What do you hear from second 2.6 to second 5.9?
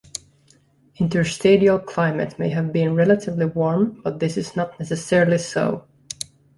been relatively warm but this is not necessarily so.